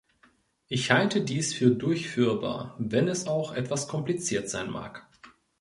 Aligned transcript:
Ich 0.67 0.89
halte 0.89 1.21
dies 1.21 1.53
für 1.53 1.69
durchführbar, 1.75 2.75
wenn 2.79 3.07
es 3.07 3.27
auch 3.27 3.53
etwas 3.53 3.87
kompliziert 3.87 4.49
sein 4.49 4.71
mag. 4.71 5.07